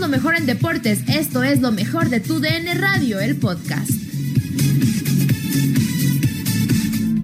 Lo 0.00 0.08
mejor 0.08 0.34
en 0.34 0.46
deportes. 0.46 1.00
Esto 1.08 1.42
es 1.42 1.60
lo 1.60 1.72
mejor 1.72 2.08
de 2.08 2.20
tu 2.20 2.40
DN 2.40 2.72
Radio, 2.74 3.20
el 3.20 3.36
podcast. 3.36 3.90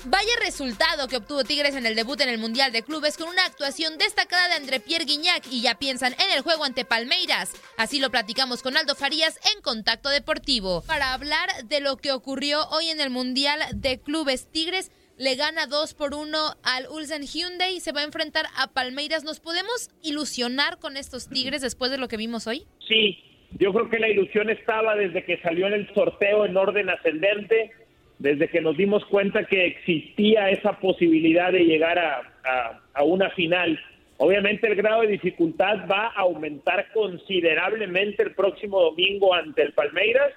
Vaya 0.05 0.33
resultado 0.45 1.09
que 1.09 1.17
obtuvo 1.17 1.43
Tigres 1.43 1.75
en 1.75 1.87
el 1.87 1.95
debut 1.95 2.21
en 2.21 2.29
el 2.29 2.37
Mundial 2.37 2.73
de 2.73 2.83
Clubes 2.83 3.17
con 3.17 3.31
una 3.31 3.47
actuación 3.47 3.97
destacada 3.97 4.49
de 4.49 4.55
André 4.57 4.81
Pierre 4.81 5.07
Guignac 5.07 5.51
y 5.51 5.63
ya 5.63 5.79
piensan 5.79 6.13
en 6.13 6.37
el 6.37 6.43
juego 6.43 6.65
ante 6.65 6.85
Palmeiras. 6.85 7.53
Así 7.79 7.99
lo 7.99 8.11
platicamos 8.11 8.63
con 8.63 8.77
Aldo 8.77 8.95
Farías 8.95 9.41
en 9.55 9.63
Contacto 9.63 10.11
Deportivo. 10.11 10.83
Para 10.83 11.15
hablar 11.15 11.49
de 11.65 11.81
lo 11.81 11.97
que 11.97 12.13
ocurrió 12.13 12.69
hoy 12.69 12.91
en 12.91 13.01
el 13.01 13.09
Mundial 13.09 13.59
de 13.73 14.01
Clubes 14.01 14.53
Tigres, 14.53 14.91
le 15.19 15.35
gana 15.35 15.67
2 15.67 15.95
por 15.95 16.15
1 16.15 16.37
al 16.63 16.87
Ulsan 16.91 17.23
Hyundai, 17.23 17.81
se 17.81 17.93
va 17.93 18.01
a 18.01 18.05
enfrentar 18.05 18.45
a 18.57 18.73
Palmeiras. 18.73 19.25
¿Nos 19.25 19.41
podemos 19.41 19.91
ilusionar 20.03 20.79
con 20.79 20.97
estos 20.97 21.29
Tigres 21.29 21.63
después 21.63 21.91
de 21.91 21.99
lo 21.99 22.09
que 22.09 22.17
vimos 22.17 22.47
hoy? 22.47 22.65
Sí, 22.87 23.19
yo 23.59 23.73
creo 23.73 23.89
que 23.89 23.99
la 23.99 24.09
ilusión 24.09 24.51
estaba 24.51 24.95
desde 24.95 25.25
que 25.25 25.39
salió 25.39 25.67
en 25.67 25.75
el 25.75 25.95
sorteo 25.95 26.45
en 26.45 26.57
orden 26.57 26.91
ascendente, 26.91 27.73
desde 28.19 28.49
que 28.49 28.61
nos 28.61 28.77
dimos 28.77 29.05
cuenta 29.07 29.45
que 29.45 29.67
existía 29.67 30.51
esa 30.51 30.79
posibilidad 30.79 31.53
de 31.53 31.65
llegar 31.65 31.99
a, 31.99 32.83
a 32.93 33.03
una 33.03 33.31
final. 33.31 33.79
Obviamente 34.19 34.67
el 34.67 34.77
grado 34.77 35.03
de 35.03 35.09
dificultad 35.09 35.87
va 35.91 36.09
a 36.09 36.21
aumentar 36.21 36.91
considerablemente 36.93 38.23
el 38.23 38.35
próximo 38.35 38.81
domingo 38.81 39.35
ante 39.35 39.63
el 39.63 39.73
Palmeiras 39.73 40.33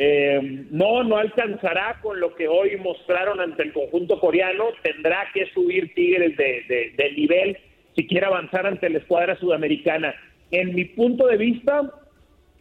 eh, 0.00 0.64
no, 0.70 1.02
no 1.02 1.16
alcanzará 1.16 1.98
con 2.00 2.20
lo 2.20 2.32
que 2.36 2.46
hoy 2.46 2.76
mostraron 2.76 3.40
ante 3.40 3.64
el 3.64 3.72
conjunto 3.72 4.20
coreano. 4.20 4.66
Tendrá 4.80 5.26
que 5.34 5.46
subir 5.46 5.92
Tigres 5.92 6.36
de, 6.36 6.94
de, 6.96 7.12
nivel 7.14 7.58
si 7.96 8.06
quiere 8.06 8.26
avanzar 8.26 8.64
ante 8.64 8.88
la 8.90 8.98
escuadra 8.98 9.36
sudamericana. 9.40 10.14
En 10.52 10.72
mi 10.72 10.84
punto 10.84 11.26
de 11.26 11.36
vista, 11.36 11.92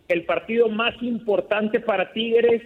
el 0.07 0.23
partido 0.23 0.67
más 0.69 0.95
importante 1.03 1.79
para 1.79 2.11
Tigres 2.11 2.63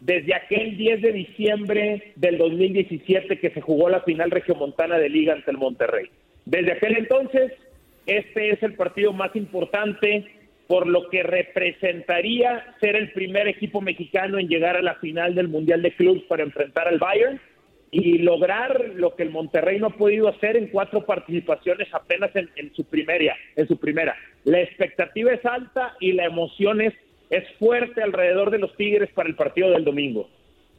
desde 0.00 0.36
aquel 0.36 0.76
10 0.76 1.02
de 1.02 1.12
diciembre 1.12 2.12
del 2.14 2.38
2017 2.38 3.40
que 3.40 3.50
se 3.50 3.60
jugó 3.60 3.88
la 3.88 4.02
final 4.02 4.30
regiomontana 4.30 4.98
de 4.98 5.08
liga 5.08 5.32
ante 5.32 5.50
el 5.50 5.58
Monterrey. 5.58 6.08
Desde 6.44 6.74
aquel 6.74 6.96
entonces, 6.96 7.50
este 8.06 8.50
es 8.50 8.62
el 8.62 8.74
partido 8.74 9.12
más 9.12 9.34
importante 9.34 10.24
por 10.66 10.86
lo 10.86 11.08
que 11.10 11.22
representaría 11.22 12.74
ser 12.80 12.96
el 12.96 13.12
primer 13.12 13.46
equipo 13.48 13.80
mexicano 13.80 14.38
en 14.38 14.48
llegar 14.48 14.76
a 14.76 14.82
la 14.82 14.96
final 14.96 15.34
del 15.34 15.48
Mundial 15.48 15.82
de 15.82 15.94
Clubs 15.94 16.22
para 16.28 16.42
enfrentar 16.42 16.88
al 16.88 16.98
Bayern 16.98 17.40
y 17.90 18.18
lograr 18.18 18.92
lo 18.96 19.14
que 19.14 19.22
el 19.22 19.30
Monterrey 19.30 19.78
no 19.78 19.86
ha 19.88 19.96
podido 19.96 20.28
hacer 20.28 20.56
en 20.56 20.68
cuatro 20.68 21.06
participaciones 21.06 21.88
apenas 21.94 22.30
en, 22.34 22.74
su 22.74 22.84
primera, 22.84 23.36
en 23.54 23.68
su 23.68 23.78
primera. 23.78 24.16
La 24.44 24.60
expectativa 24.60 25.32
es 25.32 25.44
alta 25.44 25.96
y 26.00 26.12
la 26.12 26.24
emoción 26.24 26.80
es, 26.80 26.94
es 27.30 27.44
fuerte 27.58 28.02
alrededor 28.02 28.50
de 28.50 28.58
los 28.58 28.76
Tigres 28.76 29.10
para 29.14 29.28
el 29.28 29.36
partido 29.36 29.70
del 29.70 29.84
domingo. 29.84 30.28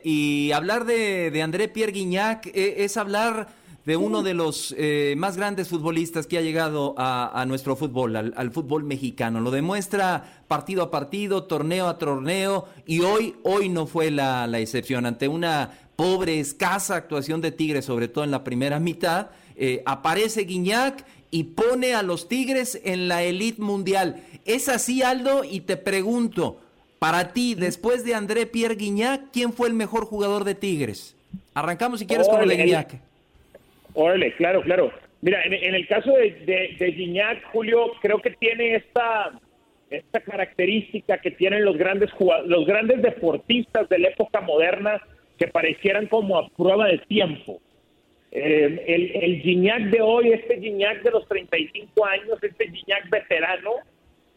Y 0.04 0.52
hablar 0.52 0.84
de, 0.84 1.32
de 1.32 1.42
André 1.42 1.70
Pierre 1.70 1.92
Guignac 1.92 2.48
eh, 2.48 2.84
es 2.84 2.98
hablar 2.98 3.48
de 3.88 3.96
uno 3.96 4.22
de 4.22 4.34
los 4.34 4.76
eh, 4.78 5.16
más 5.18 5.38
grandes 5.38 5.70
futbolistas 5.70 6.28
que 6.28 6.38
ha 6.38 6.42
llegado 6.42 6.94
a, 6.98 7.46
nuestro 7.48 7.78
fútbol, 7.78 8.18
al, 8.18 8.52
fútbol 8.52 8.84
mexicano. 8.84 9.40
Lo 9.40 9.50
demuestra 9.50 10.44
partido 10.50 10.84
a 10.84 10.92
partido, 10.92 11.46
torneo 11.46 11.88
a 11.88 11.98
torneo, 11.98 12.66
y 12.86 13.00
hoy, 13.00 13.36
hoy 13.44 13.70
no 13.70 13.88
fue 13.88 14.12
la, 14.12 14.46
excepción. 14.60 15.06
Ante 15.06 15.30
una 15.30 15.72
pobre, 15.96 16.42
escasa 16.42 16.98
actuación 16.98 17.40
de 17.40 17.54
Tigres, 17.54 17.86
sobre 17.86 18.10
todo 18.10 18.26
en 18.26 18.32
la 18.32 18.44
primera 18.44 18.78
mitad, 18.82 19.28
eh, 19.56 19.84
aparece 19.86 20.42
Guiñac 20.42 21.06
y 21.32 21.46
pone 21.46 21.94
a 21.94 22.04
los 22.04 22.28
Tigres 22.28 22.82
en 22.84 23.08
la 23.08 23.24
elite 23.24 23.62
mundial. 23.62 24.22
¿Es 24.44 24.68
así, 24.68 25.02
Aldo? 25.02 25.46
Y 25.46 25.62
te 25.62 25.78
pregunto, 25.78 26.60
para 27.00 27.32
ti, 27.32 27.56
después 27.56 28.04
de 28.04 28.16
André 28.16 28.48
Pierre 28.48 28.76
Guiñac, 28.76 29.32
¿quién 29.32 29.54
fue 29.54 29.70
el 29.70 29.74
mejor 29.76 30.04
jugador 30.04 30.44
de 30.44 30.56
Tigres? 30.56 31.16
Arrancamos 31.54 32.02
si 32.02 32.06
quieres 32.06 32.28
con 32.28 32.42
el 32.42 32.50
Guiñac. 32.50 33.07
Órale, 34.00 34.32
claro, 34.34 34.62
claro. 34.62 34.92
Mira, 35.22 35.42
en, 35.44 35.74
el 35.74 35.88
caso 35.88 36.12
de, 36.12 36.76
de, 36.78 36.94
Gignac, 36.94 37.44
Julio, 37.46 37.94
creo 38.00 38.22
que 38.22 38.30
tiene 38.30 38.76
esta, 38.76 39.40
esta 39.90 40.20
característica 40.20 41.18
que 41.18 41.32
tienen 41.32 41.66
los 41.66 41.78
grandes 41.78 42.12
los 42.46 42.68
grandes 42.68 43.02
deportistas 43.02 43.90
de 43.90 43.98
la 43.98 44.10
época 44.10 44.40
moderna 44.42 45.02
que 45.40 45.48
parecieran 45.48 46.06
como 46.06 46.38
a 46.38 46.48
prueba 46.50 46.86
de 46.86 47.00
tiempo. 47.00 47.60
Eh, 48.32 48.84
el, 48.86 49.16
el 49.16 49.42
Gignac 49.42 49.90
de 49.90 50.02
hoy, 50.02 50.30
este 50.32 50.60
Gignac 50.62 51.02
de 51.02 51.10
los 51.10 51.28
35 51.28 52.06
años, 52.06 52.38
este 52.44 52.70
Gignac 52.70 53.10
veterano, 53.10 53.72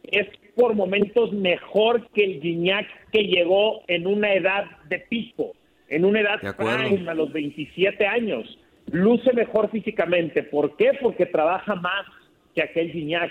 es 0.05 0.27
por 0.57 0.75
momentos 0.75 1.35
mejor 1.35 2.09
que 2.13 2.25
el 2.25 2.41
Gignac 2.41 2.87
que 3.13 3.25
llegó 3.25 3.83
en 3.89 4.07
una 4.07 4.33
edad 4.33 4.65
de 4.89 5.01
pico, 5.01 5.53
en 5.91 6.07
una 6.07 6.21
edad 6.21 6.41
prime 6.57 7.11
a 7.11 7.13
los 7.13 7.31
27 7.31 8.07
años 8.07 8.57
luce 8.91 9.33
mejor 9.33 9.71
físicamente. 9.71 10.43
¿Por 10.43 10.77
qué? 10.77 10.93
Porque 11.01 11.27
trabaja 11.27 11.75
más 11.75 12.07
que 12.55 12.63
aquel 12.63 12.91
Gignac 12.93 13.31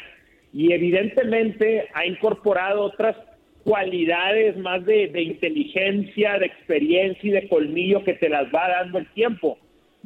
y 0.53 0.73
evidentemente 0.73 1.87
ha 1.93 2.05
incorporado 2.05 2.81
otras 2.81 3.15
cualidades 3.63 4.57
más 4.57 4.85
de, 4.85 5.11
inteligencia, 5.21 6.39
de 6.39 6.45
experiencia 6.47 7.29
y 7.29 7.31
de 7.31 7.47
colmillo 7.47 8.03
que 8.03 8.13
te 8.13 8.29
las 8.29 8.45
va 8.53 8.69
dando 8.69 8.97
el 8.97 9.07
tiempo. 9.13 9.57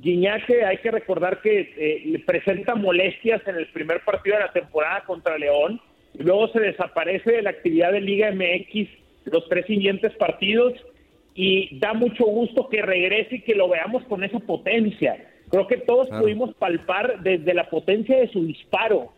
Gignac 0.01 0.49
hay 0.49 0.77
que 0.77 0.91
recordar 0.91 1.41
que 1.41 1.73
eh, 1.77 2.23
presenta 2.25 2.75
molestias 2.75 3.41
en 3.47 3.55
el 3.55 3.67
primer 3.67 4.01
partido 4.03 4.37
de 4.37 4.43
la 4.43 4.51
temporada 4.51 5.03
contra 5.05 5.37
León, 5.37 5.79
y 6.13 6.23
luego 6.23 6.47
se 6.49 6.59
desaparece 6.59 7.31
de 7.31 7.41
la 7.41 7.51
actividad 7.51 7.91
de 7.91 8.01
Liga 8.01 8.31
MX 8.31 8.89
los 9.25 9.47
tres 9.49 9.65
siguientes 9.65 10.13
partidos 10.15 10.73
y 11.35 11.79
da 11.79 11.93
mucho 11.93 12.25
gusto 12.25 12.69
que 12.69 12.81
regrese 12.81 13.35
y 13.35 13.41
que 13.41 13.55
lo 13.55 13.69
veamos 13.69 14.03
con 14.03 14.23
esa 14.23 14.39
potencia. 14.39 15.17
Creo 15.53 15.67
que 15.67 15.77
todos 15.77 16.09
pudimos 16.09 16.55
palpar 16.55 17.21
desde 17.21 17.53
la 17.53 17.69
potencia 17.69 18.17
de 18.17 18.27
su 18.29 18.43
disparo 18.43 19.13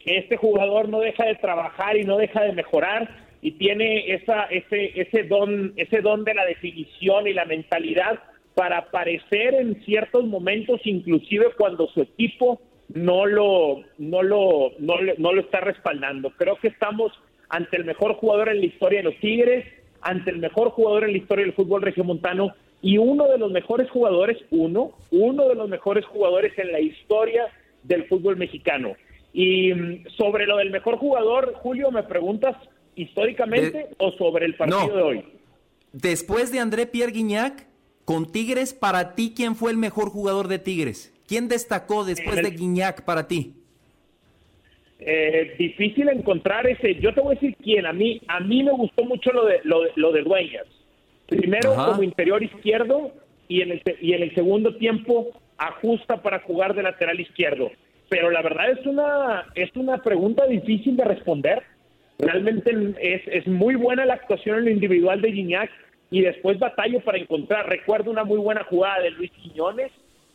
que 0.00 0.18
este 0.18 0.36
jugador 0.36 0.90
no 0.90 1.00
deja 1.00 1.24
de 1.24 1.36
trabajar 1.36 1.96
y 1.96 2.04
no 2.04 2.18
deja 2.18 2.42
de 2.42 2.52
mejorar 2.52 3.08
y 3.40 3.52
tiene 3.52 4.12
esa, 4.12 4.42
ese, 4.50 5.00
ese, 5.00 5.22
don, 5.22 5.72
ese 5.76 6.02
don 6.02 6.24
de 6.24 6.34
la 6.34 6.44
definición 6.44 7.26
y 7.26 7.32
la 7.32 7.46
mentalidad 7.46 8.18
para 8.52 8.76
aparecer 8.80 9.54
en 9.54 9.82
ciertos 9.86 10.26
momentos, 10.26 10.78
inclusive 10.84 11.46
cuando 11.56 11.86
su 11.86 12.02
equipo 12.02 12.60
no 12.92 13.24
lo, 13.24 13.82
no 13.96 14.22
lo, 14.22 14.72
no, 14.78 14.96
no 15.16 15.32
lo 15.32 15.40
está 15.40 15.60
respaldando. 15.60 16.32
Creo 16.36 16.56
que 16.56 16.68
estamos 16.68 17.12
ante 17.48 17.78
el 17.78 17.86
mejor 17.86 18.16
jugador 18.16 18.50
en 18.50 18.60
la 18.60 18.66
historia 18.66 18.98
de 18.98 19.04
los 19.04 19.16
Tigres, 19.20 19.64
ante 20.02 20.32
el 20.32 20.36
mejor 20.36 20.68
jugador 20.68 21.04
en 21.04 21.12
la 21.12 21.18
historia 21.18 21.46
del 21.46 21.54
fútbol 21.54 21.80
regiomontano 21.80 22.52
y 22.82 22.98
uno 22.98 23.28
de 23.28 23.38
los 23.38 23.52
mejores 23.52 23.88
jugadores, 23.90 24.36
uno, 24.50 24.90
uno 25.12 25.48
de 25.48 25.54
los 25.54 25.68
mejores 25.68 26.04
jugadores 26.04 26.52
en 26.58 26.72
la 26.72 26.80
historia 26.80 27.46
del 27.84 28.06
fútbol 28.08 28.36
mexicano. 28.36 28.96
Y 29.32 29.72
mm, 29.72 30.08
sobre 30.16 30.46
lo 30.46 30.56
del 30.56 30.70
mejor 30.70 30.98
jugador, 30.98 31.54
Julio, 31.54 31.92
¿me 31.92 32.02
preguntas 32.02 32.56
históricamente 32.96 33.88
o 33.98 34.10
sobre 34.12 34.46
el 34.46 34.56
partido 34.56 34.96
de 34.96 35.02
hoy? 35.02 35.24
Después 35.92 36.50
de 36.52 36.58
André 36.58 36.86
Pierre 36.86 37.12
Guignac, 37.12 37.66
con 38.04 38.30
Tigres, 38.30 38.74
para 38.74 39.14
ti, 39.14 39.32
¿quién 39.34 39.54
fue 39.54 39.70
el 39.70 39.76
mejor 39.76 40.10
jugador 40.10 40.48
de 40.48 40.58
Tigres? 40.58 41.14
¿Quién 41.28 41.48
destacó 41.48 42.04
después 42.04 42.42
de 42.42 42.50
Guignac 42.50 43.04
para 43.04 43.28
ti? 43.28 43.54
Eh, 44.98 45.54
difícil 45.56 46.08
encontrar 46.08 46.66
ese. 46.66 46.96
Yo 46.96 47.14
te 47.14 47.20
voy 47.20 47.36
a 47.36 47.40
decir 47.40 47.56
quién. 47.62 47.86
A 47.86 47.92
mí, 47.92 48.20
a 48.26 48.40
mí 48.40 48.64
me 48.64 48.72
gustó 48.72 49.04
mucho 49.04 49.32
lo 49.32 49.46
de 49.46 49.60
lo, 49.62 49.82
lo 49.94 50.12
de 50.12 50.22
Dueñas. 50.22 50.66
Primero 51.36 51.74
como 51.74 52.02
interior 52.02 52.42
izquierdo 52.42 53.12
y 53.48 53.62
en, 53.62 53.72
el, 53.72 53.82
y 54.00 54.12
en 54.12 54.22
el 54.22 54.34
segundo 54.34 54.76
tiempo 54.76 55.30
ajusta 55.58 56.22
para 56.22 56.40
jugar 56.40 56.74
de 56.74 56.82
lateral 56.82 57.20
izquierdo. 57.20 57.70
Pero 58.08 58.30
la 58.30 58.42
verdad 58.42 58.70
es 58.70 58.86
una, 58.86 59.46
es 59.54 59.74
una 59.74 60.02
pregunta 60.02 60.46
difícil 60.46 60.96
de 60.96 61.04
responder. 61.04 61.62
Realmente 62.18 62.70
es, 63.00 63.22
es 63.26 63.46
muy 63.46 63.74
buena 63.74 64.04
la 64.04 64.14
actuación 64.14 64.58
en 64.58 64.64
lo 64.66 64.70
individual 64.70 65.20
de 65.20 65.32
Gignac 65.32 65.70
y 66.10 66.20
después 66.20 66.58
batallo 66.58 67.00
para 67.00 67.18
encontrar. 67.18 67.68
Recuerdo 67.68 68.10
una 68.10 68.24
muy 68.24 68.38
buena 68.38 68.64
jugada 68.64 69.00
de 69.00 69.10
Luis 69.10 69.30
Quiñones, 69.32 69.90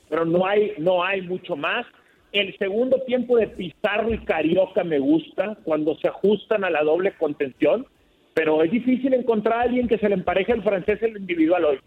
pero 0.09 0.25
no 0.25 0.45
hay, 0.45 0.73
no 0.79 1.03
hay 1.03 1.21
mucho 1.21 1.55
más. 1.55 1.85
El 2.31 2.57
segundo 2.57 3.01
tiempo 3.03 3.37
de 3.37 3.47
Pizarro 3.47 4.13
y 4.13 4.17
Carioca 4.19 4.83
me 4.83 4.99
gusta 4.99 5.55
cuando 5.63 5.95
se 5.97 6.07
ajustan 6.07 6.63
a 6.63 6.69
la 6.69 6.83
doble 6.83 7.13
contención, 7.13 7.85
pero 8.37 8.61
es 8.63 8.69
difícil 8.69 9.15
encontrar 9.15 9.57
a 9.57 9.61
alguien 9.63 9.87
que 9.87 9.97
se 9.97 10.07
le 10.07 10.13
empareje 10.13 10.53
al 10.53 10.61
francés 10.61 11.01
el 11.01 11.17
individual 11.17 11.65
hoy. 11.65 11.79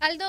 Aldo, 0.00 0.24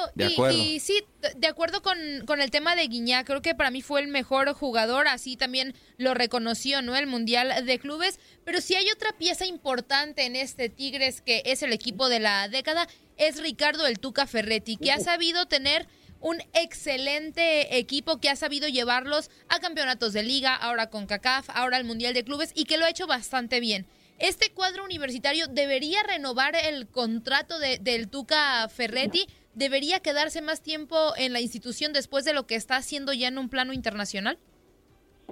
y, 0.51 0.81
sí, 0.81 1.01
de 1.37 1.47
acuerdo 1.47 1.81
con, 1.81 1.97
con, 2.25 2.41
el 2.41 2.51
tema 2.51 2.75
de 2.75 2.85
Guiñá, 2.85 3.23
creo 3.23 3.41
que 3.41 3.55
para 3.55 3.71
mí 3.71 3.81
fue 3.81 4.01
el 4.01 4.09
mejor 4.09 4.51
jugador, 4.51 5.07
así 5.07 5.37
también 5.37 5.75
lo 5.97 6.13
reconoció, 6.13 6.81
¿no? 6.81 6.97
El 6.97 7.07
Mundial 7.07 7.65
de 7.65 7.79
Clubes, 7.79 8.19
pero 8.43 8.59
si 8.59 8.75
hay 8.75 8.91
otra 8.91 9.13
pieza 9.17 9.45
importante 9.45 10.25
en 10.25 10.35
este 10.35 10.67
Tigres 10.67 11.21
que 11.21 11.41
es 11.45 11.63
el 11.63 11.71
equipo 11.71 12.09
de 12.09 12.19
la 12.19 12.49
década, 12.49 12.85
es 13.15 13.41
Ricardo 13.41 13.87
el 13.87 13.97
Tuca 13.99 14.27
Ferretti, 14.27 14.75
que 14.75 14.91
ha 14.91 14.99
sabido 14.99 15.45
tener 15.45 15.87
un 16.19 16.41
excelente 16.53 17.77
equipo 17.77 18.19
que 18.19 18.29
ha 18.29 18.35
sabido 18.35 18.67
llevarlos 18.67 19.31
a 19.47 19.59
campeonatos 19.59 20.11
de 20.11 20.23
liga, 20.23 20.53
ahora 20.53 20.89
con 20.89 21.05
CACAF, 21.05 21.49
ahora 21.53 21.77
al 21.77 21.85
Mundial 21.85 22.13
de 22.13 22.25
Clubes 22.25 22.51
y 22.55 22.65
que 22.65 22.77
lo 22.77 22.83
ha 22.83 22.89
hecho 22.89 23.07
bastante 23.07 23.61
bien. 23.61 23.87
¿Este 24.19 24.53
cuadro 24.53 24.83
universitario 24.83 25.45
debería 25.47 25.99
renovar 26.03 26.53
el 26.55 26.87
contrato 26.87 27.57
de, 27.57 27.77
del 27.79 28.09
Tuca 28.09 28.67
Ferretti? 28.69 29.25
¿Debería 29.53 29.99
quedarse 29.99 30.41
más 30.41 30.61
tiempo 30.61 31.13
en 31.17 31.33
la 31.33 31.41
institución 31.41 31.93
después 31.93 32.25
de 32.25 32.33
lo 32.33 32.45
que 32.45 32.55
está 32.55 32.75
haciendo 32.75 33.13
ya 33.13 33.29
en 33.29 33.37
un 33.37 33.49
plano 33.49 33.73
internacional? 33.73 34.37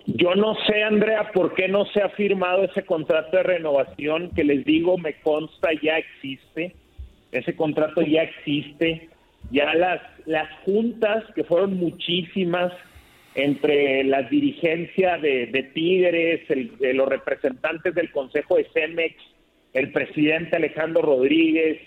Yo 0.06 0.36
no 0.36 0.56
sé, 0.68 0.84
Andrea, 0.84 1.32
por 1.34 1.54
qué 1.54 1.68
no 1.68 1.86
se 1.88 2.02
ha 2.02 2.10
firmado 2.10 2.64
ese 2.64 2.86
contrato 2.86 3.36
de 3.36 3.44
renovación 3.44 4.32
que 4.34 4.44
les 4.44 4.64
digo, 4.64 4.98
me 4.98 5.20
consta, 5.22 5.70
ya 5.82 5.98
existe. 5.98 6.76
Ese 7.32 7.56
contrato 7.56 8.02
ya 8.02 8.22
existe 8.22 9.10
ya 9.52 9.74
las, 9.74 10.02
las 10.26 10.50
juntas, 10.66 11.24
que 11.36 11.44
fueron 11.44 11.78
muchísimas, 11.78 12.74
entre 13.38 14.04
la 14.04 14.24
dirigencia 14.24 15.20
de, 15.20 15.70
Tigres, 15.76 16.42
los 16.96 17.08
representantes 17.08 17.94
del 17.94 18.12
Consejo 18.12 18.58
de 18.58 18.68
CEMEX, 18.74 19.16
el 19.74 19.92
presidente 19.92 20.56
Alejandro 20.56 21.04
Rodríguez, 21.04 21.80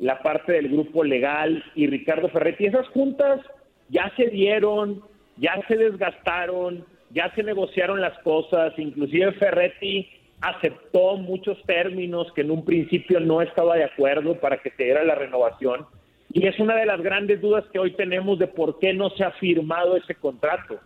la 0.00 0.20
parte 0.20 0.54
del 0.54 0.68
grupo 0.68 1.04
legal 1.04 1.62
y 1.76 1.86
Ricardo 1.86 2.28
Ferretti. 2.30 2.66
Esas 2.66 2.88
juntas 2.88 3.40
ya 3.88 4.12
se 4.16 4.26
dieron, 4.26 5.00
ya 5.36 5.54
se 5.68 5.76
desgastaron, 5.76 6.84
ya 7.10 7.32
se 7.36 7.44
negociaron 7.44 8.00
las 8.00 8.18
cosas, 8.24 8.76
inclusive 8.76 9.30
Ferretti 9.34 10.08
aceptó 10.40 11.16
muchos 11.16 11.62
términos 11.62 12.32
que 12.34 12.40
en 12.40 12.50
un 12.50 12.64
principio 12.64 13.20
no 13.20 13.40
estaba 13.40 13.76
de 13.76 13.84
acuerdo 13.84 14.34
para 14.40 14.56
que 14.58 14.70
se 14.70 14.82
diera 14.82 15.04
la 15.04 15.14
renovación 15.14 15.86
y 16.32 16.46
es 16.46 16.58
una 16.58 16.76
de 16.76 16.86
las 16.86 17.00
grandes 17.00 17.40
dudas 17.40 17.64
que 17.72 17.78
hoy 17.78 17.92
tenemos 17.92 18.38
de 18.38 18.48
por 18.48 18.78
qué 18.78 18.92
no 18.92 19.10
se 19.10 19.24
ha 19.24 19.30
firmado 19.32 19.96
ese 19.96 20.14
contrato. 20.14 20.78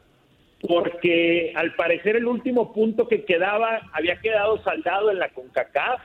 Porque 0.60 1.52
al 1.56 1.74
parecer 1.74 2.14
el 2.16 2.26
último 2.26 2.72
punto 2.72 3.08
que 3.08 3.24
quedaba 3.24 3.80
había 3.92 4.20
quedado 4.20 4.62
saldado 4.62 5.10
en 5.10 5.18
la 5.18 5.30
CONCACAF. 5.30 6.00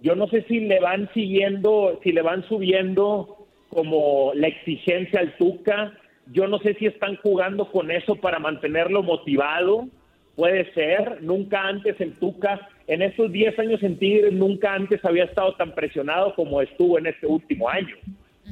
Yo 0.00 0.14
no 0.14 0.28
sé 0.28 0.42
si 0.42 0.60
le 0.60 0.78
van 0.78 1.10
siguiendo, 1.12 1.98
si 2.04 2.12
le 2.12 2.22
van 2.22 2.44
subiendo 2.44 3.46
como 3.68 4.32
la 4.34 4.46
exigencia 4.46 5.18
al 5.18 5.36
Tuca. 5.36 5.92
Yo 6.32 6.46
no 6.46 6.58
sé 6.60 6.74
si 6.74 6.86
están 6.86 7.16
jugando 7.16 7.68
con 7.72 7.90
eso 7.90 8.14
para 8.14 8.38
mantenerlo 8.38 9.02
motivado. 9.02 9.88
Puede 10.36 10.72
ser. 10.74 11.20
Nunca 11.20 11.66
antes 11.66 12.00
el 12.00 12.12
Tuca, 12.14 12.68
en 12.86 13.02
estos 13.02 13.32
10 13.32 13.58
años 13.58 13.82
en 13.82 13.98
Tigres, 13.98 14.32
nunca 14.32 14.72
antes 14.72 15.04
había 15.04 15.24
estado 15.24 15.54
tan 15.56 15.74
presionado 15.74 16.36
como 16.36 16.62
estuvo 16.62 16.96
en 16.98 17.06
este 17.06 17.26
último 17.26 17.68
año 17.68 17.96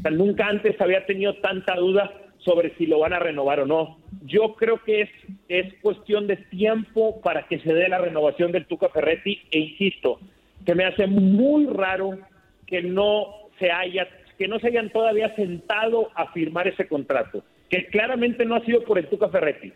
nunca 0.09 0.47
antes 0.47 0.81
había 0.81 1.05
tenido 1.05 1.35
tanta 1.37 1.75
duda 1.75 2.11
sobre 2.39 2.75
si 2.77 2.87
lo 2.87 3.01
van 3.01 3.13
a 3.13 3.19
renovar 3.19 3.61
o 3.61 3.67
no. 3.67 3.99
Yo 4.23 4.55
creo 4.55 4.83
que 4.83 5.03
es, 5.03 5.11
es 5.49 5.75
cuestión 5.83 6.27
de 6.27 6.37
tiempo 6.37 7.21
para 7.21 7.47
que 7.47 7.59
se 7.59 7.73
dé 7.73 7.89
la 7.89 7.99
renovación 7.99 8.53
del 8.53 8.67
Tuca 8.67 8.89
Ferretti 8.89 9.43
e 9.51 9.59
insisto, 9.59 10.19
que 10.65 10.75
me 10.75 10.85
hace 10.85 11.07
muy 11.07 11.67
raro 11.67 12.19
que 12.67 12.83
no 12.83 13.27
se 13.59 13.71
haya 13.71 14.09
que 14.39 14.49
no 14.49 14.59
se 14.59 14.69
hayan 14.69 14.89
todavía 14.89 15.35
sentado 15.37 16.11
a 16.15 16.33
firmar 16.33 16.67
ese 16.67 16.89
contrato, 16.89 17.45
que 17.69 17.89
claramente 17.89 18.47
no 18.47 18.55
ha 18.55 18.65
sido 18.65 18.83
por 18.85 18.99
el 18.99 19.07
Tuca 19.07 19.29
Ferretti, 19.29 19.71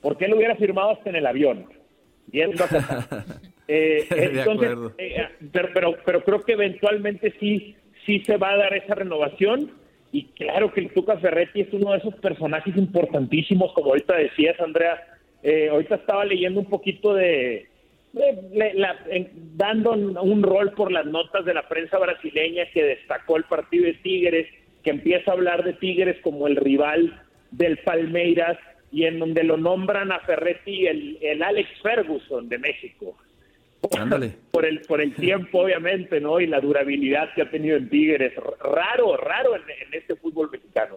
porque 0.00 0.24
él 0.24 0.30
lo 0.30 0.38
hubiera 0.38 0.56
firmado 0.56 0.92
hasta 0.92 1.10
en 1.10 1.16
el 1.16 1.26
avión. 1.26 1.66
Y 2.32 2.40
él 2.40 2.54
eh, 3.68 4.06
entonces, 4.08 4.72
eh, 4.96 5.28
pero, 5.52 5.68
pero, 5.74 5.96
pero 6.02 6.24
creo 6.24 6.40
que 6.40 6.52
eventualmente 6.54 7.34
sí 7.38 7.76
sí 8.06 8.22
se 8.24 8.36
va 8.36 8.50
a 8.50 8.56
dar 8.56 8.74
esa 8.74 8.94
renovación. 8.94 9.72
Y 10.12 10.26
claro 10.28 10.72
que 10.72 10.80
el 10.80 10.92
Tuca 10.92 11.18
Ferretti 11.18 11.62
es 11.62 11.72
uno 11.72 11.92
de 11.92 11.98
esos 11.98 12.14
personajes 12.16 12.74
importantísimos, 12.76 13.72
como 13.72 13.88
ahorita 13.88 14.16
decías, 14.16 14.58
Andrea. 14.60 14.98
Eh, 15.42 15.68
ahorita 15.68 15.96
estaba 15.96 16.24
leyendo 16.24 16.60
un 16.60 16.66
poquito 16.66 17.14
de, 17.14 17.68
dando 19.54 19.92
un 19.92 20.42
rol 20.42 20.72
por 20.72 20.90
las 20.90 21.04
notas 21.04 21.44
de 21.44 21.54
la 21.54 21.68
prensa 21.68 21.98
brasileña 21.98 22.64
que 22.72 22.82
destacó 22.82 23.36
el 23.36 23.44
partido 23.44 23.84
de 23.84 23.94
Tigres, 23.94 24.46
que 24.82 24.90
empieza 24.90 25.30
a 25.30 25.34
hablar 25.34 25.64
de 25.64 25.74
Tigres 25.74 26.16
como 26.22 26.46
el 26.46 26.56
rival 26.56 27.20
del 27.50 27.78
Palmeiras 27.78 28.58
y 28.90 29.04
en 29.04 29.18
donde 29.18 29.44
lo 29.44 29.56
nombran 29.56 30.12
a 30.12 30.20
Ferretti 30.20 30.86
el 30.86 31.42
Alex 31.42 31.68
Ferguson 31.82 32.48
de 32.48 32.58
México. 32.58 33.16
Por 34.50 34.64
el, 34.64 34.80
por 34.80 35.00
el 35.00 35.14
tiempo, 35.14 35.60
obviamente, 35.60 36.20
¿no? 36.20 36.40
Y 36.40 36.46
la 36.46 36.60
durabilidad 36.60 37.34
que 37.34 37.42
ha 37.42 37.50
tenido 37.50 37.76
en 37.76 37.90
Tigres. 37.90 38.32
Raro, 38.60 39.16
raro 39.16 39.54
en, 39.54 39.62
este 39.92 40.16
fútbol 40.16 40.50
mexicano. 40.50 40.96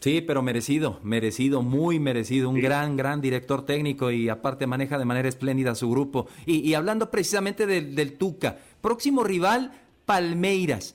Sí, 0.00 0.20
pero 0.20 0.42
merecido, 0.42 1.00
merecido, 1.02 1.62
muy 1.62 1.98
merecido. 1.98 2.50
Un 2.50 2.60
gran, 2.60 2.96
gran 2.96 3.20
director 3.20 3.64
técnico 3.64 4.10
y 4.10 4.28
aparte 4.28 4.66
maneja 4.66 4.98
de 4.98 5.06
manera 5.06 5.28
espléndida 5.28 5.74
su 5.74 5.90
grupo. 5.90 6.28
Y, 6.44 6.74
hablando 6.74 7.10
precisamente 7.10 7.66
del 7.66 8.18
Tuca, 8.18 8.58
próximo 8.80 9.24
rival, 9.24 9.72
Palmeiras. 10.04 10.94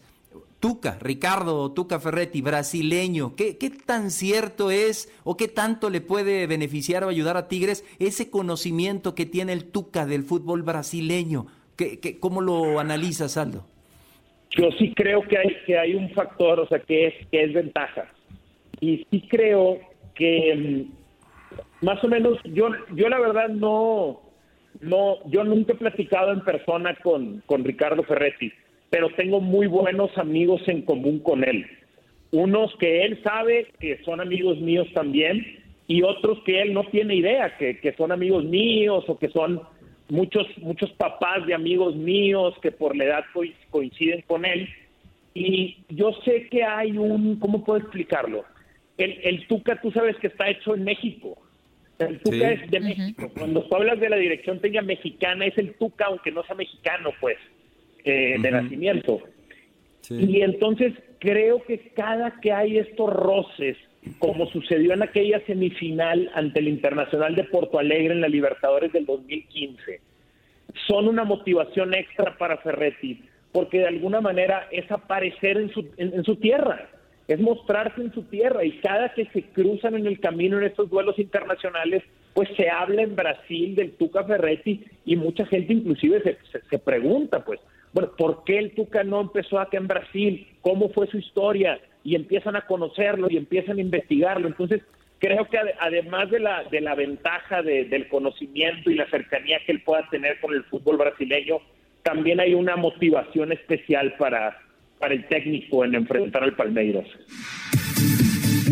Tuca, 0.63 0.97
Ricardo 1.01 1.73
Tuca 1.73 1.99
Ferretti, 1.99 2.41
brasileño, 2.41 3.35
¿qué, 3.35 3.57
¿qué, 3.57 3.69
tan 3.69 4.09
cierto 4.09 4.71
es 4.71 5.13
o 5.25 5.35
qué 5.35 5.49
tanto 5.49 5.89
le 5.89 5.99
puede 5.99 6.47
beneficiar 6.47 7.03
o 7.03 7.09
ayudar 7.09 7.35
a 7.35 7.49
Tigres 7.49 7.83
ese 7.99 8.29
conocimiento 8.29 9.13
que 9.13 9.25
tiene 9.25 9.51
el 9.51 9.65
Tuca 9.65 10.05
del 10.05 10.23
fútbol 10.23 10.63
brasileño? 10.63 11.47
¿Qué, 11.75 11.99
qué, 11.99 12.17
cómo 12.17 12.39
lo 12.39 12.79
analizas, 12.79 13.35
Aldo? 13.35 13.65
Yo 14.51 14.71
sí 14.79 14.93
creo 14.95 15.23
que 15.23 15.37
hay, 15.37 15.53
que 15.65 15.77
hay 15.77 15.95
un 15.95 16.09
factor, 16.11 16.61
o 16.61 16.67
sea, 16.69 16.79
que 16.79 17.07
es, 17.07 17.27
que 17.27 17.43
es 17.43 17.53
ventaja. 17.53 18.05
Y 18.79 19.05
sí 19.11 19.27
creo 19.29 19.81
que 20.15 20.87
mm, 21.81 21.85
más 21.85 22.01
o 22.05 22.07
menos, 22.07 22.39
yo, 22.45 22.69
yo 22.95 23.09
la 23.09 23.19
verdad 23.19 23.49
no, 23.49 24.21
no, 24.79 25.17
yo 25.29 25.43
nunca 25.43 25.73
he 25.73 25.75
platicado 25.75 26.31
en 26.31 26.39
persona 26.39 26.95
con, 27.03 27.43
con 27.47 27.65
Ricardo 27.65 28.03
Ferretti 28.03 28.53
pero 28.93 29.09
tengo 29.09 29.41
muy 29.41 29.65
buenos 29.65 30.15
amigos 30.19 30.61
en 30.67 30.83
común 30.83 31.17
con 31.17 31.43
él. 31.43 31.65
Unos 32.29 32.75
que 32.77 33.03
él 33.03 33.19
sabe 33.23 33.65
que 33.79 33.97
son 34.03 34.21
amigos 34.21 34.59
míos 34.59 34.87
también 34.93 35.43
y 35.87 36.03
otros 36.03 36.37
que 36.45 36.61
él 36.61 36.75
no 36.75 36.83
tiene 36.83 37.15
idea 37.15 37.57
que, 37.57 37.79
que 37.79 37.93
son 37.93 38.11
amigos 38.11 38.45
míos 38.45 39.03
o 39.07 39.17
que 39.17 39.29
son 39.29 39.63
muchos, 40.09 40.45
muchos 40.59 40.91
papás 40.91 41.43
de 41.47 41.55
amigos 41.55 41.95
míos 41.95 42.53
que 42.61 42.71
por 42.71 42.95
la 42.95 43.05
edad 43.05 43.23
coinciden 43.71 44.23
con 44.27 44.45
él. 44.45 44.69
Y 45.33 45.77
yo 45.89 46.11
sé 46.23 46.47
que 46.49 46.63
hay 46.63 46.95
un, 46.95 47.39
¿cómo 47.39 47.65
puedo 47.65 47.79
explicarlo? 47.79 48.45
El, 48.99 49.19
el 49.23 49.47
Tuca, 49.47 49.81
tú 49.81 49.89
sabes 49.89 50.17
que 50.17 50.27
está 50.27 50.51
hecho 50.51 50.75
en 50.75 50.83
México. 50.83 51.35
El 51.97 52.19
Tuca 52.19 52.51
es 52.51 52.69
de 52.69 52.79
México. 52.79 53.31
Cuando 53.35 53.63
tú 53.63 53.75
hablas 53.75 53.99
de 53.99 54.09
la 54.09 54.17
dirección 54.17 54.59
técnica 54.59 54.83
mexicana, 54.83 55.47
es 55.47 55.57
el 55.57 55.73
Tuca, 55.79 56.05
aunque 56.05 56.31
no 56.31 56.43
sea 56.43 56.55
mexicano, 56.55 57.09
pues 57.19 57.37
eh, 58.03 58.35
de 58.39 58.51
nacimiento. 58.51 59.21
Y 60.09 60.41
entonces 60.41 60.93
creo 61.19 61.63
que 61.63 61.79
cada 61.95 62.39
que 62.41 62.51
hay 62.51 62.77
estos 62.77 63.11
roces, 63.11 63.77
como 64.19 64.47
sucedió 64.47 64.93
en 64.93 65.03
aquella 65.03 65.39
semifinal 65.45 66.29
ante 66.35 66.59
el 66.59 66.67
Internacional 66.67 67.35
de 67.35 67.45
Porto 67.45 67.79
Alegre 67.79 68.13
en 68.13 68.21
la 68.21 68.27
Libertadores 68.27 68.91
del 68.91 69.05
2015, 69.05 70.01
son 70.87 71.07
una 71.07 71.23
motivación 71.23 71.93
extra 71.93 72.37
para 72.37 72.57
Ferretti, 72.57 73.23
porque 73.51 73.79
de 73.79 73.87
alguna 73.87 74.19
manera 74.19 74.67
es 74.71 74.91
aparecer 74.91 75.57
en 75.57 75.69
su, 75.71 75.87
en 75.97 76.23
su 76.25 76.35
tierra, 76.35 76.89
es 77.27 77.39
mostrarse 77.39 78.01
en 78.01 78.13
su 78.13 78.23
tierra 78.23 78.65
y 78.65 78.79
cada 78.79 79.13
que 79.13 79.25
se 79.27 79.43
cruzan 79.43 79.95
en 79.95 80.07
el 80.07 80.19
camino 80.19 80.57
en 80.57 80.65
estos 80.65 80.89
duelos 80.89 81.17
internacionales, 81.19 82.03
pues 82.33 82.49
se 82.57 82.69
habla 82.69 83.03
en 83.03 83.15
Brasil 83.15 83.75
del 83.75 83.91
Tuca 83.91 84.23
Ferretti 84.23 84.83
y 85.05 85.15
mucha 85.15 85.45
gente 85.45 85.73
inclusive 85.73 86.21
se, 86.21 86.37
se 86.69 86.79
pregunta, 86.79 87.45
pues, 87.45 87.59
bueno, 87.93 88.11
¿por 88.17 88.43
qué 88.43 88.57
el 88.57 88.71
Tuca 88.71 89.03
no 89.03 89.21
empezó 89.21 89.59
acá 89.59 89.77
en 89.77 89.87
Brasil? 89.87 90.47
¿Cómo 90.61 90.89
fue 90.89 91.07
su 91.07 91.17
historia? 91.17 91.79
Y 92.03 92.15
empiezan 92.15 92.55
a 92.55 92.65
conocerlo 92.65 93.27
y 93.29 93.37
empiezan 93.37 93.77
a 93.77 93.81
investigarlo. 93.81 94.47
Entonces, 94.47 94.81
creo 95.19 95.47
que 95.47 95.57
además 95.79 96.29
de 96.31 96.39
la, 96.39 96.63
de 96.65 96.81
la 96.81 96.95
ventaja 96.95 97.61
del 97.61 98.07
conocimiento 98.09 98.89
y 98.89 98.95
la 98.95 99.09
cercanía 99.09 99.59
que 99.65 99.73
él 99.73 99.81
pueda 99.83 100.09
tener 100.09 100.39
con 100.41 100.53
el 100.53 100.63
fútbol 100.65 100.97
brasileño, 100.97 101.59
también 102.01 102.39
hay 102.39 102.55
una 102.55 102.75
motivación 102.75 103.51
especial 103.51 104.15
para, 104.17 104.57
para 104.99 105.13
el 105.13 105.25
técnico 105.27 105.85
en 105.85 105.95
enfrentar 105.95 106.43
al 106.43 106.55
Palmeiras. 106.55 107.05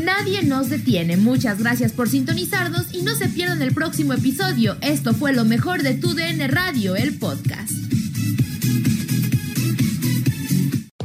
Nadie 0.04 0.44
nos 0.44 0.70
detiene. 0.70 1.16
Muchas 1.16 1.62
gracias 1.62 1.94
por 1.94 2.10
sintonizarnos 2.10 2.94
y 2.94 3.04
no 3.04 3.12
se 3.12 3.30
pierdan 3.30 3.62
el 3.62 3.74
próximo 3.74 4.14
episodio. 4.14 4.76
Esto 4.82 5.14
fue 5.14 5.32
lo 5.32 5.46
mejor 5.46 5.84
de 5.84 5.94
tu 5.94 6.16
DN 6.16 6.48
Radio, 6.48 6.96
el 6.96 7.20
podcast. 7.20 7.81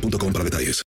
boostmobile.com 0.00 0.32
para 0.32 0.44
detalles. 0.44 0.84